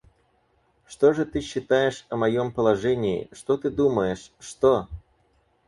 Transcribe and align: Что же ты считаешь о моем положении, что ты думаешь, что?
Что 0.87 1.13
же 1.13 1.27
ты 1.27 1.41
считаешь 1.41 2.07
о 2.09 2.15
моем 2.17 2.51
положении, 2.51 3.29
что 3.33 3.55
ты 3.55 3.69
думаешь, 3.69 4.31
что? 4.39 4.87